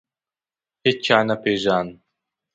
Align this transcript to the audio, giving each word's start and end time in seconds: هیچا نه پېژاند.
هیچا 0.85 1.17
نه 1.27 1.35
پېژاند. 1.43 1.91